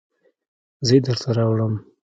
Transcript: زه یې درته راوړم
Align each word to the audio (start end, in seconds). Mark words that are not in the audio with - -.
زه 0.85 0.91
یې 0.95 0.99
درته 1.05 1.29
راوړم 1.37 1.73